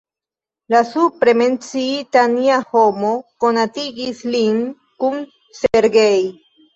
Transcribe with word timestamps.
La 0.73 0.79
supre 0.91 1.33
menciita 1.41 2.23
Nia 2.31 2.55
Homo 2.77 3.11
konatigis 3.45 4.23
lin 4.37 4.57
kun 5.05 5.21
Sergej. 5.59 6.23